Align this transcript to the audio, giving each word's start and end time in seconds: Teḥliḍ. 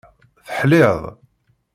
Teḥliḍ. 0.47 1.01